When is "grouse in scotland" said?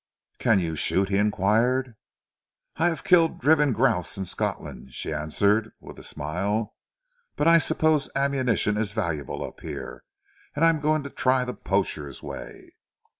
3.71-4.95